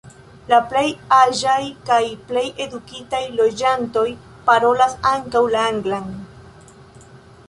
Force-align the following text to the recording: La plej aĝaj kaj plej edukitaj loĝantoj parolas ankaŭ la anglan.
La 0.51 0.57
plej 0.69 0.85
aĝaj 1.17 1.57
kaj 1.89 1.99
plej 2.31 2.43
edukitaj 2.65 3.19
loĝantoj 3.41 4.05
parolas 4.47 4.97
ankaŭ 5.13 5.43
la 5.57 5.63
anglan. 5.73 6.09